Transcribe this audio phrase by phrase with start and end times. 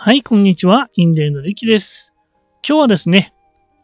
[0.00, 0.88] はい、こんにちは。
[0.94, 2.14] インデーのリキです。
[2.62, 3.34] 今日はですね、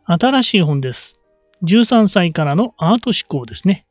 [0.05, 1.19] 新しい本です。
[1.65, 3.85] 13歳からのアート思考ですね。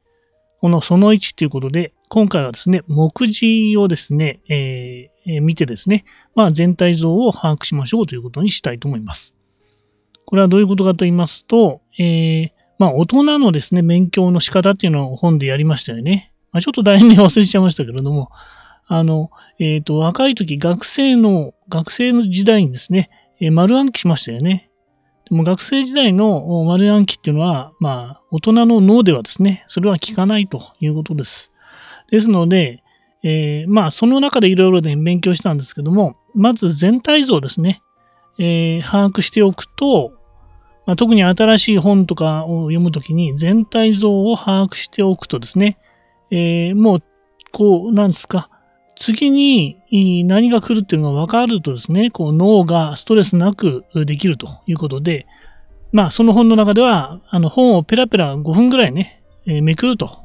[0.62, 9.36] このその1ということで、今回はですね、目次をですね、ええ見てですね、まあ全体像を把握しましょうということにしたいと思います。
[10.26, 12.50] これはどういうことかと言いますと、えー
[12.80, 16.32] まあ大人のですね、勉強の仕方っていうのを本でやりましたよね。
[16.54, 18.30] まあ、ちょっと題名忘れちゃいましたけれども、
[18.88, 23.10] あの、えっ、と、若い時、学生の、学生の時代にですね、
[23.40, 24.70] えー丸暗記しましたよね。
[25.30, 31.52] でも学生時代の丸暗記っていうのは、まあ、大人の脳ではですね、それは効かないということです。
[32.12, 32.84] ですので、
[33.24, 37.82] えーまあ、その中でいろいろね、勉強したんですけども、まず全体像ですね、
[38.38, 40.14] えー把握しておくと、
[40.86, 45.78] まあ、特に新しい本とかを読むときに全体像を把握しておくとですね、
[46.32, 47.04] えーもう、
[47.52, 48.50] こう、なんですか、
[48.96, 55.26] 次に何が来るっていうのが分かるとですね、こう脳がストレスなくできるということで、
[55.92, 60.24] まあその本の中では、あの本をペラペラ5分ぐらいね、えーめくると。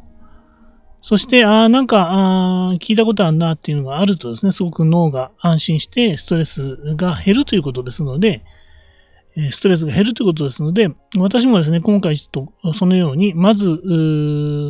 [1.01, 8.43] そして、ああ、なんか、あ聞いたことあるなっていうのがあるとですね、すごく脳が安心してストレスが減るということですので、
[9.53, 13.67] ストレスが減るということですので、私もですね、今回ちょっとそのように、まず、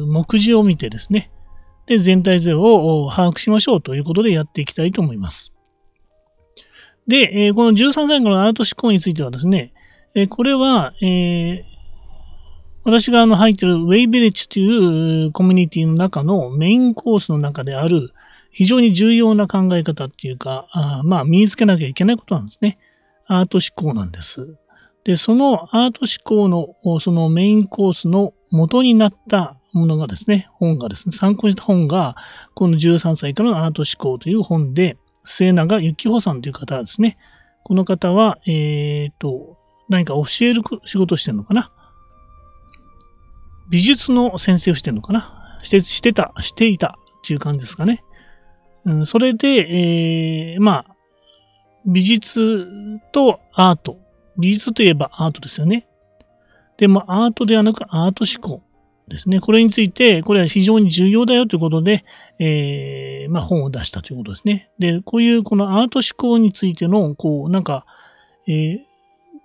[0.06, 1.30] 目次を見てですね、
[1.88, 5.52] で、全体像を把握しましょうということでやっていきたいと思います。
[7.06, 9.72] で、この13歳からのアート思考についてはですね、
[10.28, 11.64] これは、え
[12.84, 18.14] 私があの入っている Way Village というコミュニティの中のメインコースの中である
[18.50, 22.78] 非常に重要な考え方っていうか、あまあ身につけなきゃいけないことなんですね。
[23.26, 24.56] アート思考なんです。
[25.04, 32.16] で、そのアート思考のそのメインコースの元になったものがですね、本がですね、参考にした本が、
[32.54, 37.18] この13歳からのアート思考という本で、末永幸穂さんという方ですね。
[37.64, 39.58] この方は、えっ、と、
[39.88, 41.70] 何か教える仕事をしてるのかな？
[43.70, 45.60] 美術の先生をしてるのかな？
[45.62, 48.02] して、してた、していたっていう感じですかね。
[48.84, 50.94] うん、それで、えーまあ、
[51.84, 52.66] 美術
[53.12, 53.98] とアート。
[54.38, 55.86] 美術といえばアートですよね。
[56.76, 58.62] でもアートではなくアート思考
[59.08, 59.40] ですね。
[59.40, 62.04] これについて、これは非常に重要だよということで、
[62.38, 64.70] えーまあ本を出したということですね。
[64.78, 67.84] で、こういうこのアート思考についての、こう、なんか、
[68.46, 68.78] えー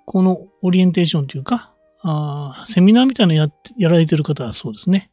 [0.06, 1.72] このオリエンテーションというか、
[2.02, 5.10] あーセミナーみたいなのややられてる方はそうですね。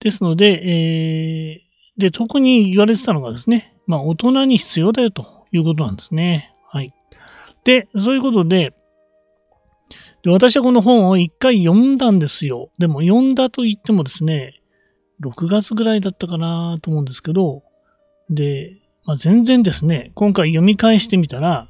[0.00, 6.54] ですので、えーで、特に言われてたのがですね、まあ大人に必要だよということなんですね。
[6.70, 6.92] はい。
[7.64, 8.72] で、そういうことで、
[10.22, 12.70] で私はこの本を一回読んだんですよ。
[12.78, 14.60] でも読んだと言ってもですね、
[15.22, 17.62] 6月ぐらいだったかなと思うんですけど、
[18.30, 21.68] で、まあ、全然ですね、今回読み返してみたら、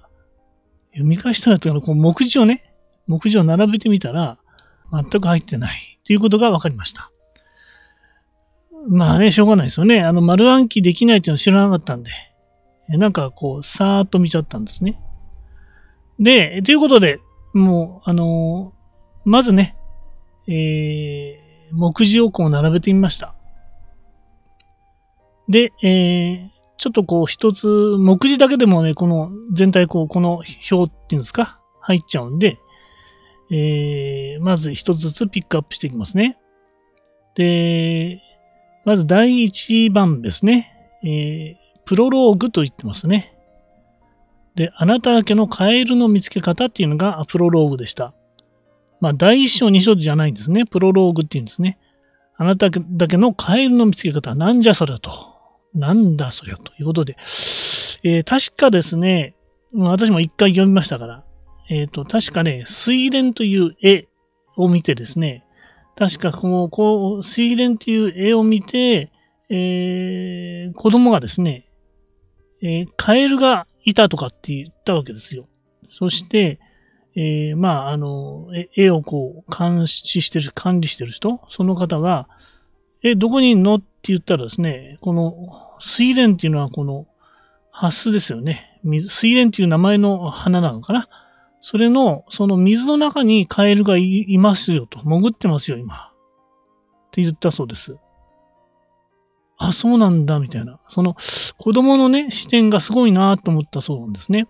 [0.91, 2.75] 読み返したらというか、こう目次をね、
[3.07, 4.39] 目次を並べてみたら、
[4.93, 7.11] 全く入ってないということが分かりました。
[8.89, 10.03] まあね、しょうがないですよね。
[10.03, 12.11] あの、丸暗記できないというのを知らなかったんで、
[12.89, 15.01] なんかこう、さーっと見ちゃったんですね。
[16.19, 17.21] で、ということで、
[17.59, 18.79] もう、あのー
[19.25, 19.77] まずね、
[20.47, 23.35] えー目次をこう並べてみました。
[25.49, 32.59] で、えーちょっとこう一つ、目次だけでもね、この全体こう、この表っていうんですか、入っちゃうんで、
[33.51, 36.39] えーまず一つずつピックアップしていきますね。
[37.35, 38.21] で、
[38.85, 43.38] まず第一番ですね、えープロローグと言ってますね。
[44.59, 48.13] で、あなただけのカエルの見つけ方っていうのがプロローグでした。
[49.01, 50.67] まあ、第一章、二章じゃないんですね。
[50.67, 51.79] プロローグっていうんですね。
[52.37, 55.13] あなただけのカエルの見つけ方、なんじゃそりゃと。
[55.77, 57.17] なんだそりゃということで。
[58.03, 59.37] えー確かですね、
[59.73, 61.25] 私も一回読みましたから、
[61.71, 64.09] えっ、と、確かね、水蓮という絵
[64.57, 65.45] を見てですね、
[65.97, 69.13] 確かこう、こう、水蓮という絵を見て、
[69.51, 71.68] えー子供がですね、
[72.63, 75.47] えーカエルがいたとかって言ったわけですよ。
[75.87, 76.59] そして、
[77.15, 82.29] えーまあ、あの、絵をこう、監視してる、管理してる人、その方が、
[83.03, 83.77] え、どこにいんの？
[83.77, 87.07] って言ったらですね、この、水蓮っていうのはこの、
[87.71, 88.81] ハスですよね。
[88.83, 91.09] 水水蓮っていう名前の花なのかな？
[91.61, 95.01] それの、その水の中にカエルがいますよと。
[95.01, 95.95] 潜ってますよ、今。
[95.97, 96.11] っ
[97.13, 97.97] て言ったそうです。
[99.59, 100.79] あ、そうなんだ、みたいな。
[100.89, 101.17] その、
[101.59, 104.47] 子供のね、視点がすごいなと思ったそうなんですね。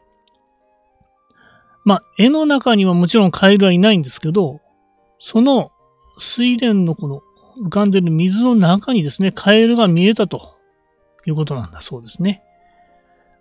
[1.84, 4.60] まあ、絵の中にはもちろんカエルはいないんですけど、
[5.18, 5.72] その
[6.18, 7.22] 水田のこの
[7.64, 10.56] 浮かんでる水の中にですね、カエルが見えたと
[11.26, 12.42] いうことなんだそうですね。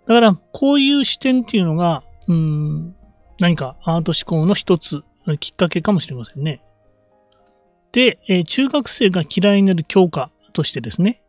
[0.06, 2.96] だから、こういう視点っていうのが、うん、
[3.38, 5.02] 何かアート思考の一つ、
[5.40, 6.62] きっかけかもしれませんね。
[7.92, 11.22] で、え、中学生が嫌いになる教科としてですね、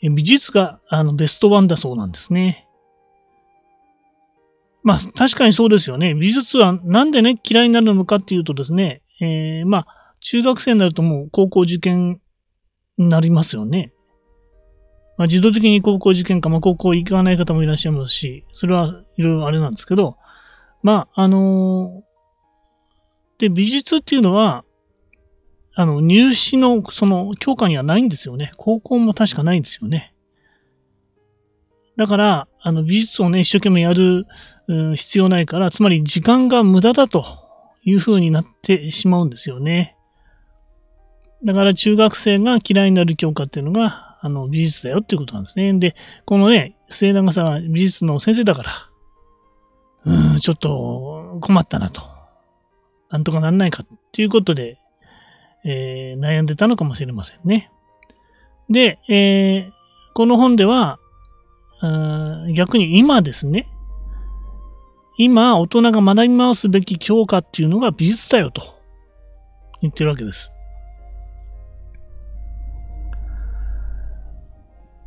[0.00, 2.66] 美術があのベストワンだそうなんですね。
[4.82, 6.14] まあ、確かにそうですよね。
[6.14, 12.20] 美術はなんでね、嫌いになるのかっていうとですね、えー、まあ、中学生になるともう高校受験
[12.98, 13.92] になりますよね。
[15.16, 20.18] まあ、自動的に高校受験か、まあ、高校行かない方もいらっしゃいますし、それはいろいろあれなんですけど、
[20.82, 24.64] まあ、あのー、で、美術っていうのは、
[25.78, 28.52] あの、入試のその教科にはないんですよね。
[28.56, 30.14] 高校も確かないんですよね。
[31.96, 34.26] だから、あの、美術をね、一生懸命やる、
[34.68, 37.26] うん、必要ないから、つまり時間が無駄だと
[37.84, 39.96] いう風になってしまうんですよね。
[41.44, 45.74] だから中学生が嫌いになる教科っていうのが、あの、美術だよっていうことなんですね。
[45.74, 45.94] で、
[46.24, 48.90] このね、末永さんは美術の先生だから、
[50.06, 52.02] うん、ちょっと困ったなと。
[53.10, 54.78] なんとかなんないかっていうことで、
[55.66, 57.70] えー、悩んでたのかもしれませんね。
[58.70, 59.72] で、えー、
[60.14, 60.98] この本では、
[62.54, 63.68] 逆に今ですね、
[65.18, 68.62] 今、大人が学び回すべき教科っていうのが美術だよと
[69.82, 70.52] 言ってるわけです。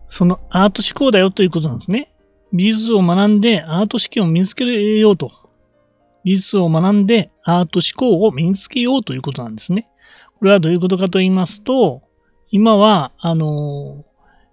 [0.10, 2.12] そのアート思考だよということなんですね。
[2.52, 5.32] 美術を学んでアート思考を身につけようと。
[6.24, 9.88] 美術を学んでアート思考を身につけようということなんですね。
[10.40, 12.02] これはどういうことかと言いますと、
[12.50, 14.06] 今は、あの、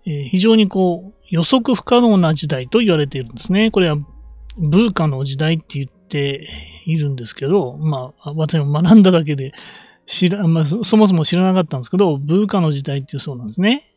[0.05, 3.71] えー、非常にこう、予測不可能な時代と言われているんですね。
[3.71, 3.97] これは、
[4.59, 6.49] ブーカの時代って言って
[6.87, 9.53] いるんですけど、まあ、私も学んだだけで
[10.07, 13.93] 知ら、まあ、そもそも知らなかったんですけど、ブーカの時代っていうそうなんですね。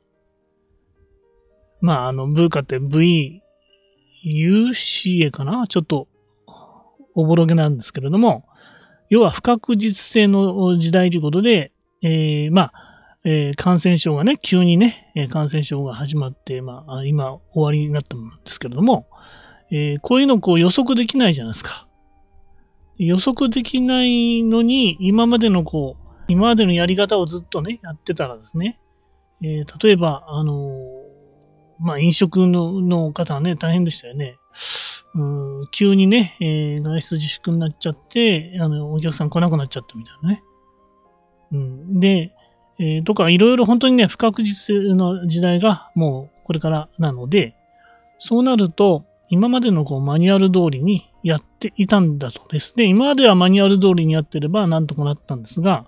[1.81, 3.39] まあ、あの、ブーカって VUCA
[5.31, 5.65] かな？
[5.67, 6.07] ちょっと、
[7.15, 8.45] おぼろげなんですけれども、
[9.09, 11.71] 要は不確実性の時代ということで、
[12.01, 12.73] えー、まあ、
[13.25, 19.07] えー、感染症がね、急にね、え感染症が始まって、まあ、今終わりになったんですけれども、
[19.71, 21.87] えー、こういうのこう予測できないじゃないですか。
[22.97, 28.79] 予測できないのに、今までのこう、今までのやり方をずっとね、やってたらですね、
[29.41, 30.81] えー、例えば、あの
[31.79, 34.37] まあ、飲食のの方はね、大変でしたよね。
[35.15, 35.23] う
[35.63, 40.43] ん急にね、えー、外出自粛になっちゃって、あの、お客さん来なくなっちゃったみたいなね。
[41.51, 42.33] うん、で、
[42.79, 47.55] えー、とかいろいろ本当にね、不確実の時代がもうこれからなので、
[48.19, 55.85] そうなると、今までのこうマニュアル通りにやっていたんだとですね、今まではマニュアル通りにやってればなんとかなったんですが、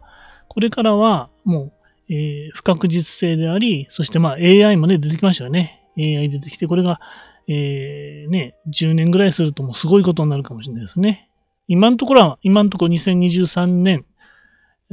[0.48, 1.72] これからはも
[2.10, 5.82] う、えー、不確実性であり、そしてまあ AI もね、出てきましたよね。
[5.98, 7.00] AI 出てきて、これが、
[7.48, 11.30] えー、ね、10年ぐらいするともうすごいことになるかもしれないですね。
[11.68, 14.06] 今のところは、今のところ2023年、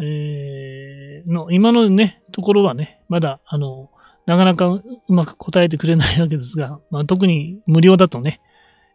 [0.01, 3.91] えー、の、今のね、ところはね、まだ、あの、
[4.27, 8.41] なかなかうまく答えてくれないわけですが、まあ、特に無料だとね、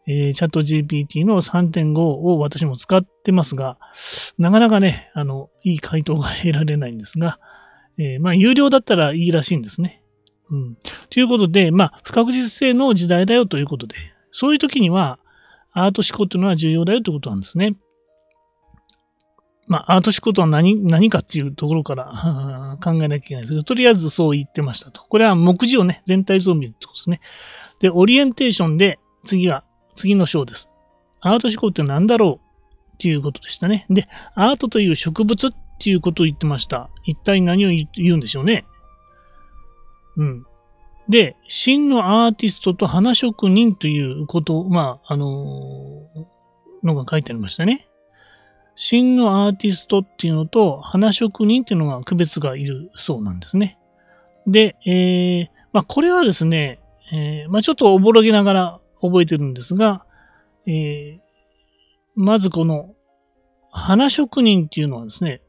[0.06, 3.78] えー、チャット GPT の3.5を私も使ってますが、
[4.38, 7.40] なかなかね、あの、いい回答が得られないんですが、
[7.98, 10.02] えー、まあ、有料だったらいいらしいんですね。
[10.52, 10.78] うん。
[11.10, 13.96] ということで、まあ、不確実性の時代だよということで、
[14.32, 15.20] そういう時には、
[15.72, 17.76] アート思考というのは重要だよということなんですね。
[19.68, 25.04] まあ、アート思考とは何何かっていうところから考えなきゃいけないですけど、とりあえずそう言ってましたと。
[25.08, 27.22] これは目次をね、全体像を見るってことですね。
[27.80, 29.64] で、オリエンテーションで次が、
[29.96, 30.70] 次の章です。
[31.22, 33.86] アート思考って何だろうっていうことでしたね。
[33.90, 36.90] で、アートという植物っていうことを言ってました。
[37.06, 38.66] 一体何を言うんでしょうね。
[40.18, 40.46] うん。
[41.10, 47.88] で、真のアーティストと花職人ということ、まあ、あのー、のが書いてありましたね。
[48.76, 53.78] 真のアーティストっていうのと花職人っていうのが区別がいるそうなんですね。
[54.48, 56.80] で、えー、まあ、これはですね、
[57.12, 60.06] えー、まあ、ちょっとおぼろげながら覚えてるんですが、
[60.66, 61.20] えー、
[62.16, 62.94] まずこの
[63.72, 65.42] 花職人っていうのはですね、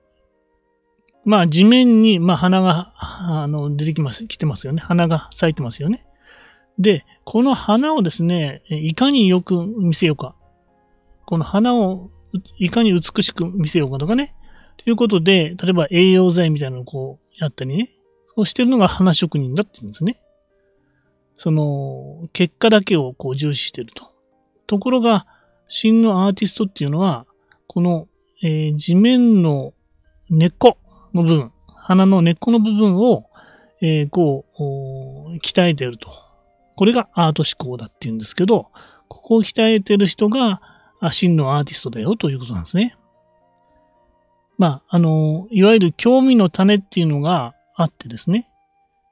[1.24, 4.80] まあ地面に、まあ花が、あの、出てきます、来てますよね。
[4.80, 6.06] 花が咲いてますよね。
[6.78, 10.34] で、この花をですね、いかによく見せようか。
[11.26, 12.10] この花を
[12.58, 14.34] いかに美しく見せようかとかね。
[14.76, 17.90] ということで、例えば栄養剤みたいなのをこうやったりね。
[18.36, 20.20] そうしてるのが花職人だって言うんですね。
[21.36, 24.10] その、結果だけをこう重視してると。
[24.66, 25.26] ところが、
[25.68, 27.26] 真のアーティストっていうのは、
[27.66, 28.08] この、
[28.42, 29.72] えー、地面の
[30.30, 30.76] 根っこ
[31.12, 33.24] の部分、花の根っこの部分を、
[33.80, 36.10] えー、こう、鍛えてると。
[36.76, 38.68] これがアート思考だっていうんですけど、
[39.08, 40.60] ここを鍛えてる人が
[41.12, 42.96] 真のアーティストだよということなんですね。
[44.56, 48.48] まあ、あの、いわゆる興味の種っていうのがあってですね。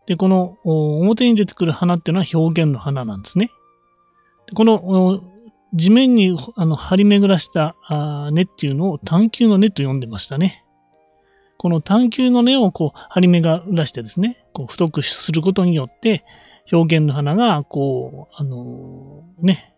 [0.06, 3.50] で、この表に出てくる花っていうのは表現の花なんですね。
[4.46, 5.22] でこの
[5.74, 7.76] 地面にあの張り巡らした
[8.32, 10.64] 根っていうのを探求の根と呼んでましたね。
[11.56, 16.24] この探求の根をこう張り巡らしてですね、こう太くすることによって、
[16.70, 19.74] 表現の花が、こう、あのー、ね、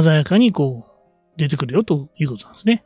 [0.00, 0.93] 鮮やかにこう、
[1.36, 2.84] 出てくるよということなんですね。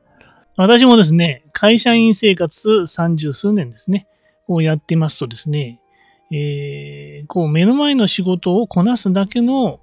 [0.57, 4.09] 私もですね、会社員生活三十数年ですね、
[4.49, 5.81] をやってますとですね、
[6.31, 9.81] えー、こう目の前の仕事をこなすだけの、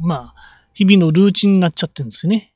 [0.00, 2.52] まあ、日々のルーチンになっちゃってるんですね。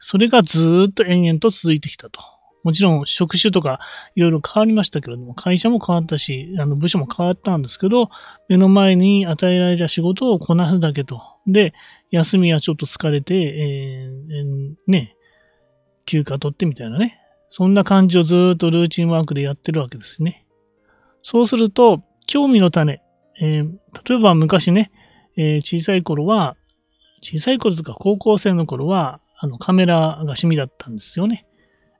[0.00, 2.20] それがずっと延々と続いてきたと。
[2.62, 3.80] もちろん職種とか
[4.14, 8.10] いろいろ変わりましたけれども、会社も変わったし、あの部署も変わったんですけど、
[8.48, 11.20] 目の前に与えられた仕事をこなすだけと。
[11.46, 11.74] で、
[12.10, 15.16] 休みはちょっと疲れて、えー、ね、
[16.06, 17.18] 休暇取ってみたいなね。
[17.50, 20.46] そんな感じをずっとルーチンワークでやってるわけですね。
[21.22, 23.02] そうすると、興味の種。
[23.40, 23.72] えー、
[24.08, 24.90] 例えば昔ね、
[25.36, 26.56] えー、小さい頃は、
[27.22, 31.46] 小さい頃とか高校生の頃は、あのカメラが趣味だったんですよね。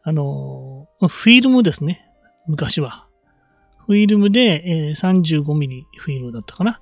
[0.05, 2.09] あの、フィルムですね。
[2.47, 3.07] 昔は。
[3.87, 6.81] フィルムで、えー、35ミリフィルムだったかな。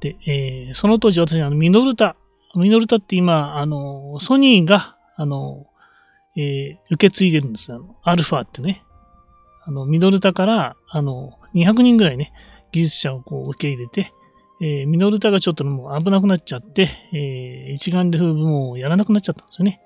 [0.00, 2.16] で、えー、その当時私、あの、ミノルタ。
[2.54, 5.66] ミノルタって今、あの、ソニーが、あの、
[6.36, 7.96] えー、受け継いでるんですよ。
[8.02, 8.82] アルファってね。
[9.64, 12.32] あの、ミノルタから、あの、200人ぐらいね、
[12.72, 14.12] 技術者をこう受け入れて、
[14.62, 19.80] えー、ミノルタがちょっともう危なくなっちゃって、えー、一眼レフもうやらなくなっちゃったんですよね。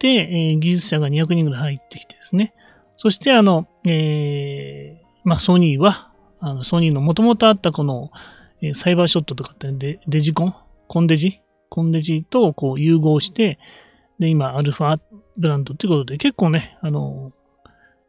[0.00, 2.54] で、えー、技術者が200人ぐらい入ってきてですね。
[2.96, 8.10] そして、あの、えー、まあ、ソニーは、あのソニーの元々あったこの、
[8.62, 10.54] えー、サイバーショットとかってデデジコン？
[10.88, 11.40] コンデジ？
[11.68, 13.58] コンデジとこう融合して、
[14.18, 14.98] で、今、アルファ
[15.36, 17.32] ブランドっていうことで、結構ね、あの、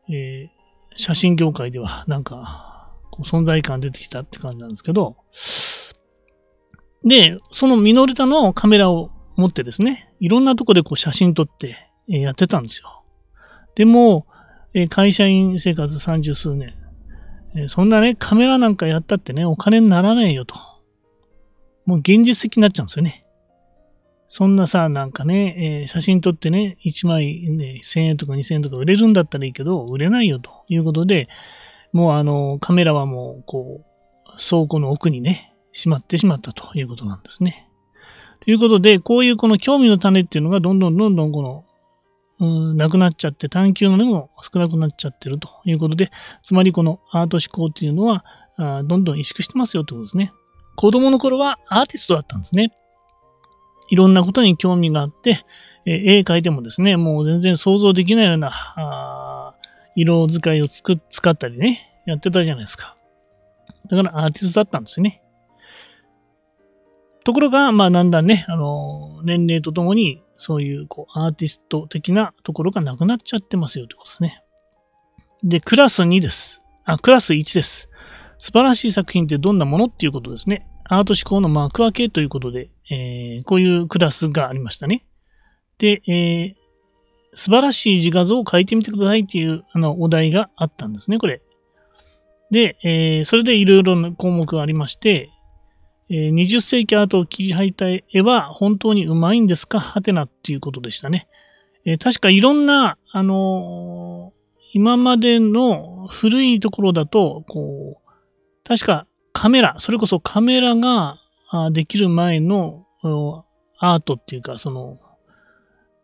[0.10, 5.18] えー、写真業界ではなんか、こう存在感出てきたって感じなんですけど、
[7.04, 13.04] で、そのミノルタのカメラを持ってですね、いろんなとこでこう写真撮ってやってたんですよ。
[13.76, 14.28] でも、
[14.90, 16.74] 会社員生活三十数年、
[17.68, 20.56] そんなね、カメラなんかやったってね、お金にならないよと。
[21.86, 23.26] もう現実的になっちゃうんですよね。
[24.30, 31.28] そんなさ、なんかね、えー、写真撮ってね、1枚、ね、1000円とか2000円とか売れるんだったらいいけど、売れないよということで、
[31.92, 37.68] もうあの、カメラはもう、こう、倉庫の奥にね、しまってしまったということなんですね。
[38.42, 41.66] ということで、こういうこの興味の種っていうのがどんどんどんどんこの、
[42.40, 46.12] うん、なくなっちゃって、探求の根も少なくなっちゃってるということで、
[46.44, 48.26] つまりこのアート思考っていうのは、
[48.58, 50.34] あどんどん萎縮してますよってことですね。
[50.76, 52.72] 子供の頃はアーティストだったんですね。
[53.90, 55.46] いろんなことに興味があって、
[55.86, 59.56] え絵描いてもですね、もう全然想像できないような、あ
[59.96, 62.96] 色使いをつく使ったりね、やってたじゃないですか。
[63.88, 65.21] だからアーティストだったんですよね。
[67.24, 74.44] ところが、まあ、だんだんね、あの、年齢とともに、そういう、こう、アーティスト的なところがなくなっちゃってますよということですね。
[75.44, 76.64] で、クラス2です。
[76.84, 77.90] あ、クラス1です。
[78.40, 80.68] 素晴らしい作品ってどんなものっていうことですね。
[80.86, 85.06] アート思考の幕開けということで、えー、こういうクラスがありましたね。
[85.78, 86.56] で、えー、
[87.34, 91.42] 素晴らしい自画像を描いてみてくださいっていうあのお題があったんですね、これ。
[92.52, 95.31] で、えー、それでいろいろな項目がありまして、
[96.12, 99.80] 20世紀アートを切り開いた絵は本当にうまいんですか？
[99.80, 101.28] はてなっていうことでしたね。
[101.86, 104.34] え、確かいろんな、あの、
[104.74, 108.12] 今までの古いところだと、こう、
[108.64, 111.18] 確かカメラ、それこそカメラが
[111.72, 112.86] できる前の
[113.80, 114.98] アートっていうか、その、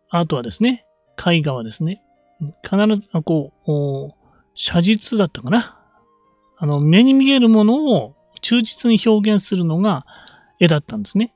[0.10, 0.86] アートはですね、
[1.26, 2.02] 絵画はですね、
[2.64, 5.80] 必ず、こう、写実だったかな。
[6.58, 10.06] あの、目に見えるものを忠実に表現するのが
[10.60, 11.34] 絵だったんですね。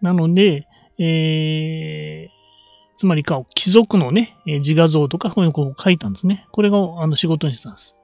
[0.00, 0.66] なので、
[0.98, 6.46] えー、つまりか、貴族のね、自画像とか、こういうのを描いたんですね。
[6.52, 7.96] これがあの仕事にしたんです。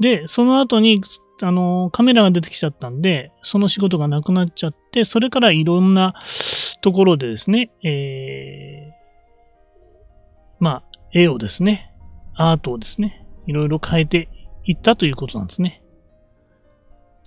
[0.00, 1.02] で、その後に、
[1.42, 6.14] あの、カメラが出てきちゃったんで、その仕事がなくなっちゃって、それからいろんな
[6.82, 8.92] ところでですね、えー、
[10.58, 10.82] まあ、
[11.12, 11.92] 絵をですね、
[12.34, 14.28] アートをですね、いろいろ変えて
[14.64, 15.79] いったということなんですね。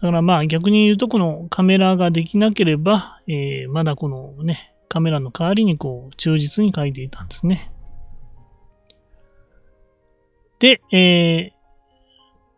[0.04, 7.72] だからまあ逆に言うとこのカメラができなければ、えー、まだこのね、カメラの代わりにこう忠実に描いていたんですね。
[10.60, 11.56] で、えー、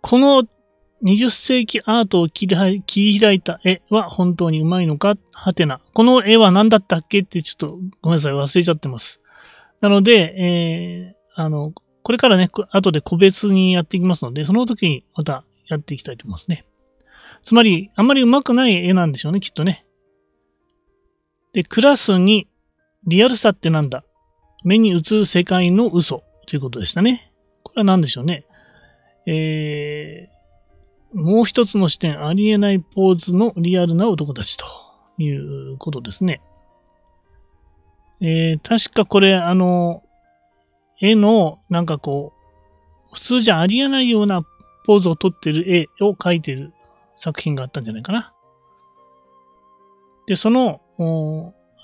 [0.02, 0.48] この
[1.04, 5.14] 20世紀アートを切り開いた絵は本当にうまいのか？
[5.32, 5.82] はてな。
[5.94, 9.22] この絵は何だったっけってちょっとごめんなさい、忘れちゃってます。
[9.82, 16.66] なので、えー、あの、これからね、後で個別にやっていきますので、その時にまたやっていきたいと思いますね。
[17.46, 19.86] つまり、あんまり上手くない絵なんでしょうね、きっとね。
[21.54, 22.48] で、クラスに
[23.06, 24.04] リアルさってなんだ
[24.64, 27.32] 目に映る世界の嘘ということでしたね。
[27.62, 28.48] これは何でしょうね。
[29.28, 34.66] えー、もう一つの視点、ありえないポーズのリアルな男たちと
[35.20, 36.42] いうことですね。
[38.22, 40.02] えー、確かこれ、あの、
[41.00, 42.34] 絵の、なんかこ
[43.12, 44.44] う、普通じゃありえないような
[44.88, 46.74] ポーズを撮ってる絵を描いてる
[47.16, 48.34] 作品があったんじゃないかな。
[50.28, 50.82] で、その、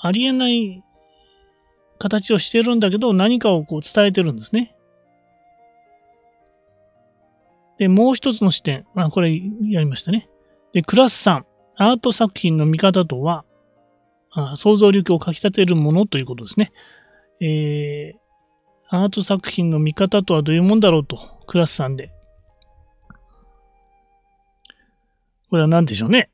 [0.01, 0.83] ありえない
[1.99, 4.75] 形をしてるんだけど、何かをこう伝えてるんですね。
[7.77, 8.85] で、もう一つの視点。
[8.95, 9.35] あ、これ
[9.69, 10.29] やりましたね。
[10.73, 11.43] で、クラス3。
[11.75, 13.43] アート作品の見方とは、
[14.31, 16.71] あ想像力をかき立てるものということですね。
[17.41, 22.11] えー、アート作品の見方とはどういうもんだろうと、クラス3で。
[25.51, 26.31] これは何でしょうね。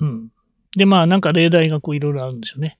[0.00, 0.28] うん。
[0.76, 2.76] で、まあ、なんか例題がこういろいろあるんでしょうね。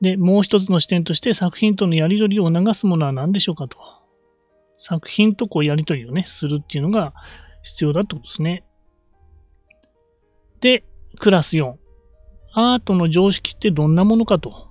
[0.00, 3.78] で、もう一つの視点として作品とのやりとりを促すものは何でしょうかと。
[4.76, 7.14] 作品とこうやりとりをね、するっていうのが
[7.62, 8.64] 必要だってことですね。
[10.60, 10.84] で、
[11.18, 11.74] クラス4。
[12.52, 14.70] アートの常識ってどんなものかと。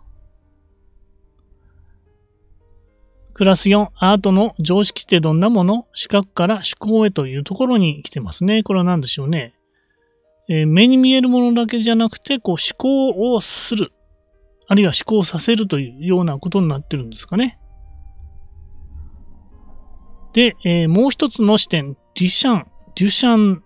[3.34, 5.88] クラス4、アートの常識ってどんなもの？
[5.94, 8.64] 視覚から思考へというところに来てますね。
[8.64, 9.54] これは何でしょうね？
[10.50, 13.94] えー、目に見えるものだけじゃなくて、こう思考をする。
[14.68, 17.60] あるいは思考させるというようなことになってるんですかね。
[20.34, 23.64] で、えー、もう一つの視点、デュシャン、デュシャン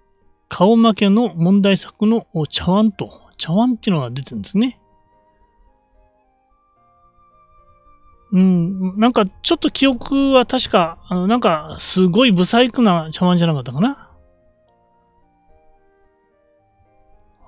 [0.49, 4.79] 顔負けの問題作の茶碗と、茶碗っていうのが出てるんですね。
[8.33, 14.02] うん、なんかちょっと記憶は確か、あのなんかすごい不細工な茶碗じゃなかったかな。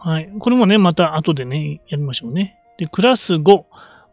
[0.06, 0.32] はい。
[0.38, 2.60] これもね、また後でね、やりましょうね。
[2.78, 3.64] で、クラス5。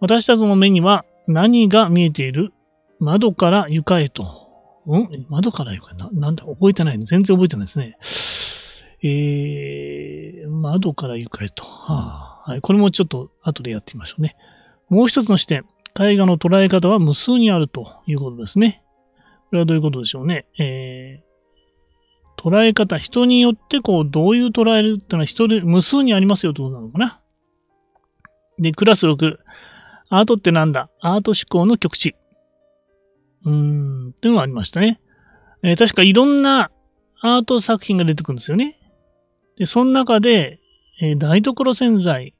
[0.00, 2.54] 私たちの目には何が見えている？
[2.98, 4.22] 窓から床へと。
[4.86, 5.26] ん？
[5.28, 5.94] 窓から床へ？
[5.98, 6.08] な。
[6.10, 6.46] なんだ？
[6.46, 7.04] 覚えてないね。
[7.04, 7.98] 全然覚えてないですね。
[9.02, 11.62] えー、窓から床へと。
[11.64, 12.62] はあ、はい。
[12.62, 14.34] これもちょっと後でやってみましょうね。
[14.88, 15.66] もう一つの視点。
[16.00, 18.82] 絵画の捉え方は無数にあるということですね。
[19.50, 20.46] これはどういうことでしょうね？
[20.58, 21.31] えー、
[22.42, 27.20] 捉え方、人によってこう、どういう捉えるってのは人で無数にありますよということなのかな。
[28.58, 29.36] で、クラス6。
[30.10, 30.90] アートってなんだ？
[31.00, 32.14] アート思考の極致。
[33.44, 35.00] うーん、っていうのがありましたね。
[35.62, 36.70] えー、確かいろんな
[37.22, 38.76] アート作品が出てくるんですよね。
[39.56, 40.60] で、その中で、
[41.00, 42.34] えー、台所洗剤、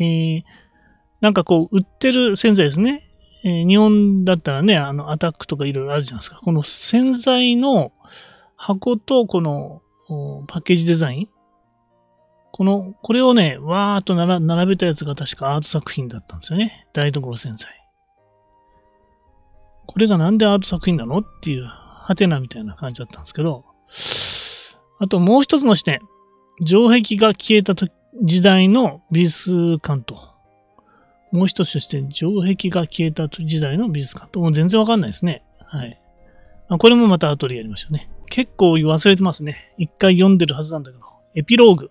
[0.00, 0.42] えー、
[1.20, 3.10] なんかこう、売ってる洗剤ですね。
[3.44, 6.40] えー、日本だったらね、あの、アタックとかいろいろあるじゃないですか。
[6.44, 7.92] この洗剤の
[8.58, 9.82] 箱とこの
[10.48, 11.28] パッケージデザイン？
[12.50, 16.88] この、これをね、わーっと並べたやつが確かアート作品だったんですよね。
[16.92, 17.68] 台所洗剤。
[19.86, 21.18] これがなんでアート作品なの？
[21.18, 23.64] っていう、ハテナみたいな感じだったんですけど、
[24.98, 26.00] あともう一つの視点。
[26.64, 27.74] 城壁が消えた
[28.24, 30.16] 時代の美術館と。
[31.30, 34.40] もう一つとして、城壁が消えた時代の美術館と。
[34.40, 35.44] もう全然わかんないですね。
[35.66, 36.00] はい。
[36.78, 38.10] これもまた後でやりましょうね。
[38.30, 39.74] 結構忘れてますね。
[39.78, 41.04] 一回読んでるはずなんだけど。
[41.34, 41.90] エピローグ。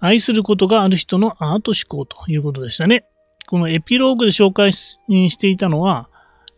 [0.00, 3.04] 愛することがある人のアート思考ということでしたね。
[3.48, 4.98] このエピローグで紹介し
[5.38, 6.08] ていたのは、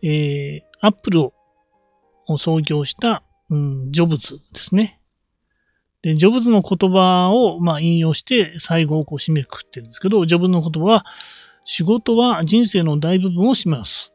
[0.03, 5.01] えー、アップルを創業した、うん、ジョブズですね。
[6.03, 11.07] で、ジョブズの言葉を、まあ、引用して最後をこう締めくくってるんですけど、ジョブズの言葉は、
[11.64, 14.14] 仕事は人生の大部分を占めます。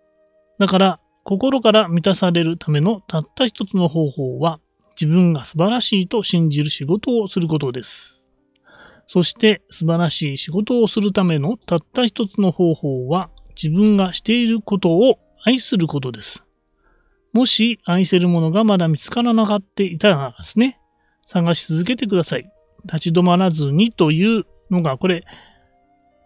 [0.59, 4.59] だから、心から満たされるためのたった一つの方法は、
[4.99, 8.23] 自分が素晴らしいと信じる仕事をすることです。
[9.05, 16.43] そして素晴らしい仕事をするためのたった一つの方法は自分がしていることを愛することです。
[17.31, 20.79] もし愛せるものがまだ見つからなかったいたらですね、
[21.27, 22.51] 探し続けてください。
[22.85, 25.23] 立ち止まらずにというのが、これ、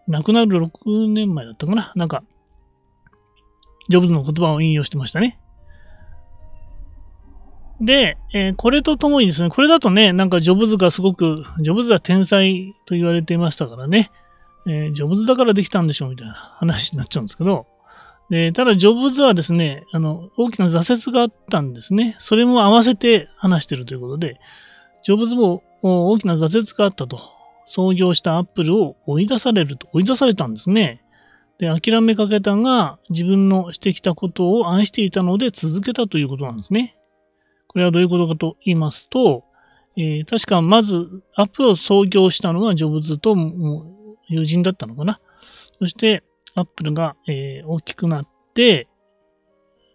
[0.08, 2.24] 亡くなる6年前だったかななんか、
[3.90, 5.40] ジョブズの言葉を引用してましたね。
[7.82, 14.12] で、えー、これとともにですね、これだとね、なんかジョブズがすごく、ジョブズは天才と言われていましたからね、
[14.66, 17.68] えー、ジョブズだからできたんでしょうみたいな話になっちゃうんですけど、
[18.30, 22.16] でただジョブズはですね、あの、大きな挫折があったんですね。
[22.20, 24.40] それも合わせて話してるということで、
[25.04, 27.20] ジョブズも大きな挫折があったと。
[27.66, 29.88] 創業したアップルを追い出されると。
[29.94, 31.02] 追い出されたんですね。
[31.60, 36.98] で、諦めかけたが、自分のしてきたことを愛していたので続けたということなんですね。
[37.68, 39.44] これはどういうことかと言いますと、
[39.96, 43.36] えー、確かまず、アップルを創業したのがジョブズと
[44.28, 45.20] 友人だったのかな。
[45.80, 46.24] そして、
[46.56, 48.88] アップルが、えー、大きくなって、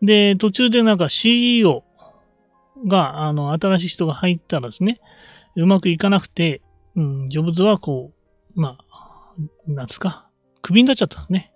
[0.03, 1.85] で、途中でなんか CEO
[2.87, 5.01] が、あの、新しい人が入ったらですね、
[5.57, 6.63] うまくいかなくて、
[6.97, 8.13] うん、ジョブズはこ
[8.57, 9.35] う、まあ、
[9.67, 10.28] なんつか、
[10.69, 11.51] クビになっちゃったんですね。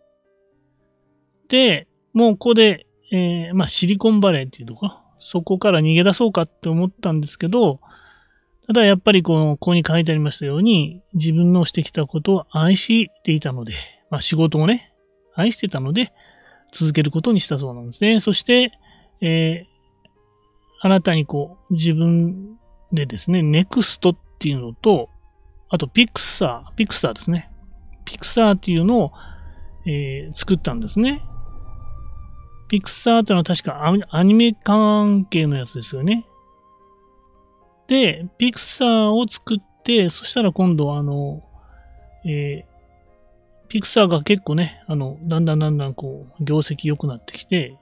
[1.49, 7.81] で、もうここで、えー、まあ、シリコンバレーっていうところ、そこから逃げ出そうかって思ったんですけど、
[8.67, 13.75] ただやっぱりこの、ここに書いてありましたように、自分のしてきたことを愛していたので、
[14.09, 14.95] まあ仕事をね、
[15.35, 16.15] 愛してたので、
[16.73, 18.19] 続けることにしたそうなんですね。
[18.19, 18.73] そして、
[19.21, 20.07] えー、
[20.81, 22.57] あなたにこう、自分
[22.95, 25.11] でですね、ネクストっていうのと、
[25.69, 27.52] あとピクサー、ピクサーですね。
[28.05, 29.13] ピクサーっていうのを、
[29.87, 31.25] えー、作ったんですね。
[32.69, 36.27] ピクサーってのは確かアニメ関係のやつですよね。
[37.87, 41.43] で、ピクサーを作って、そしたら今度はあの、
[42.25, 47.79] えー、ピクサーが結構ね、あの、だんだんだんだんこう、業績良くなってきて、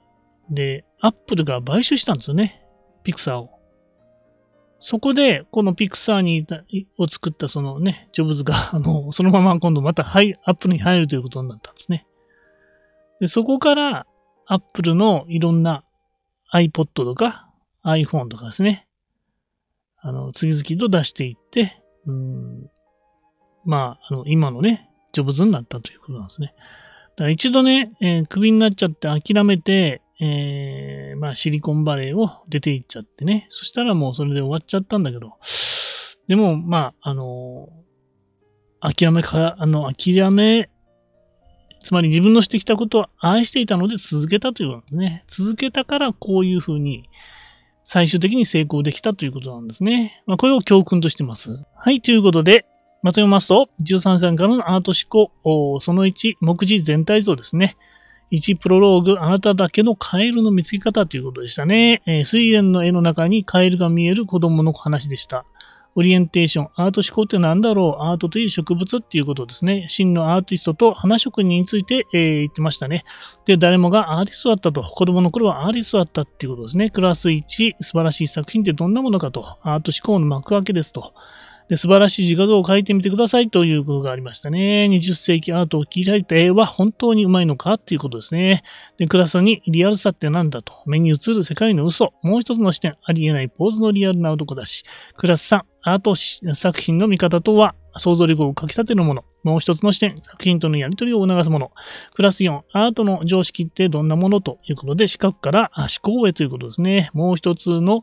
[0.49, 2.61] で、アップルが買収したんですよね。
[3.03, 3.60] ピクサーを。
[4.81, 6.63] そこで、このピクサーにた
[6.97, 12.07] を作ったそのね、ジョブズが、 あの、そのまま今度またハイ、アップルに入るということになったんですね。
[13.19, 14.07] で、そこから、
[14.47, 15.85] アップルのいろんな
[16.51, 17.47] iPod とか
[17.85, 18.87] iPhone とかですね、
[20.01, 22.69] あの、次々と出していって、うん、
[23.63, 26.53] まあ、あの、今のね、ジョブズになったということなんですね。
[27.15, 33.47] だから一度ね、えー、クビになっちゃって諦めて、えー、まあ、シリコンバレーを出ていっちゃってね。
[33.49, 35.33] そしたらもうそれで終わっちゃったんだけど。
[36.27, 40.69] でも、まあ、あのー、諦めか、あの、諦め、
[41.83, 45.25] つまり自分のしてきたことを愛していたので続けたということなんですね。
[45.27, 47.09] 続けたからこういうふうに
[47.85, 50.23] 最終的に成功できたということなんですね。
[50.27, 51.65] まあ、これを教訓としてます。
[51.75, 52.65] はい、ということで、
[53.01, 57.75] まとめますと、13歳からのアート思考、その1、目次全体像ですね。
[58.31, 62.01] 1プロローグ、あなただけのカエルの見つけ方ということでしたね。
[62.05, 65.45] えー、水蓮の絵の中にカエルが見える子供の話でした。
[65.93, 68.03] オリエンテーション、アート思考って何だろう？
[68.05, 69.87] アートという植物っていうことですね。
[69.89, 73.03] 真のアーティストと花職人について、えー、言ってましたね。
[73.45, 74.83] で、誰もがアーティストだったと。
[74.83, 76.91] 子供の頃はアーティストだったっていうことですね。
[76.91, 79.57] クラス1、素晴らしい作品ってどんなものかと。
[79.63, 81.13] アート思考の幕開けですと。
[81.71, 84.89] で素晴らしい自画像を描いてみてくださいということがありましたね。
[84.91, 88.63] 20世紀アートを切り開いた絵は本当にうまいのかっていうことですね。
[88.97, 90.73] で、クラスにリアルさって何だと。
[90.85, 92.11] 目に映る世界の嘘。
[92.23, 92.97] もう一つの視点。
[93.05, 94.83] ありえないポーズのリアルな男だし。
[95.15, 96.13] クラス3、アート
[96.55, 99.23] 作品の見方とは、想像力をかき立てるもの。
[99.45, 101.71] もう一つの視点、作品とのやりとりを促すもの。
[102.15, 107.11] クラス4、アートの常識ってどんなものということで、視覚から思考へということですね。
[107.13, 108.01] もう一つの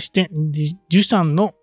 [0.00, 1.54] 視点、デュシャンの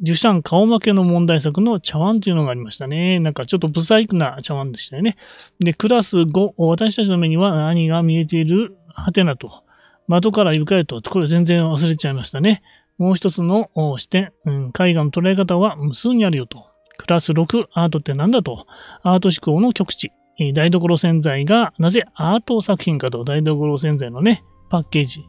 [0.00, 3.18] デュシャン顔負けの問題作の茶碗というのがありましたね。
[3.18, 5.16] なんかちょっとブサイクな茶碗でしたよね。
[5.58, 9.64] で、クラス5、私たちの目には何が見えているはてなと。
[10.06, 11.02] 窓から床へと。
[11.02, 12.62] これ全然忘れちゃいましたね。
[12.96, 16.66] もう一つの視点、うん、絵画の捉え方は無数にあるよと。
[16.96, 18.66] クラス6、アートって何だと。
[19.02, 20.08] アート思考の極致。
[20.54, 23.24] 台所洗剤がなぜアート作品かと。
[23.24, 25.24] 台所洗剤のね、パッケージ。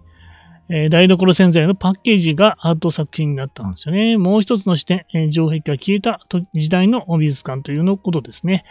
[0.70, 4.18] えー、台所洗剤のパッケージがアート作品になったんですよね。
[4.18, 6.22] もう一つの視点、えー、城壁が消えた
[6.54, 8.66] 時代の美術館というのことですね。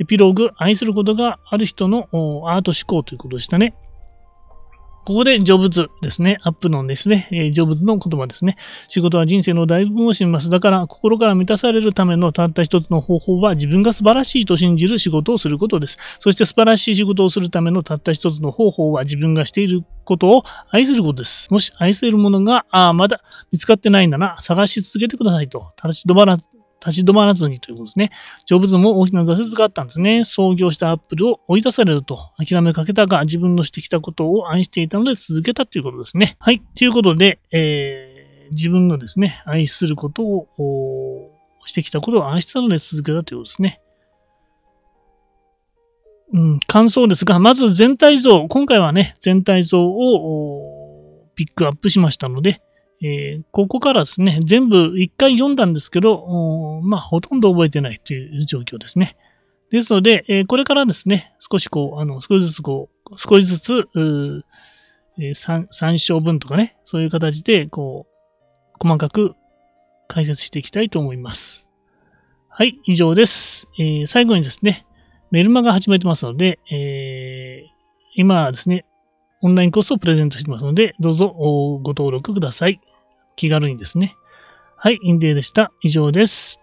[0.00, 3.74] エピローグ、愛することがある人のアート思考ということでしたね。
[5.04, 6.38] ここでジョブズですね。
[6.42, 8.56] アップのですね、ジョブズの言葉ですね。
[8.88, 10.48] 仕事は人生の大部分を占めます。
[10.48, 15.98] だから心から満たされるためのたった一つの方法は自分が素晴らしいと信じる仕事をすることです。
[16.20, 21.52] そして素晴らしい仕事をするためのたった一つの方法は自分がしていることを愛することです。
[21.52, 25.72] もし愛せるものが、あまだ見つかってないんだな、探し続けてくださいと。
[25.84, 26.38] 立ち止まら
[26.84, 28.10] 立ち止まらずにということですね。
[28.46, 30.24] ジョブズも大きな挫折があったんですね。
[30.24, 36.36] 創業したアップルを追い出されると諦めかけたが、自分のしてきたことを愛していたので続けたということですね。
[36.38, 36.60] はい。
[36.76, 41.30] ということで、えー、自分のですね、愛することを、
[41.66, 43.80] してきたことを愛したので続けたということですね。
[46.34, 52.60] うん、感想ですが、まず全体像、今回はね、全体像をピックアップしましたので、
[53.02, 59.16] えー、ここからですね、全部一回読んだんですけど、まあ、ほとんど覚えてないという状況ですね。
[59.70, 63.88] ですので、えー、これからですね、少しこう、あの、少しずつこう、少しずつ、
[65.18, 69.34] えー、参照文とかね、そういう形で、こう、細かく
[70.08, 71.66] 解説していきたいと思います。
[72.48, 73.68] はい、以上です。
[73.78, 74.86] えー、最後にですね、
[75.30, 77.68] メルマガ始めてますので、えー、
[78.14, 78.84] 今ですね、
[79.44, 82.80] オンラインコースをプレゼントしてますので、どうぞご登録ください。
[83.36, 84.16] 気軽にですね。
[84.78, 85.70] はい、インデーでした。
[85.82, 86.62] 以上です。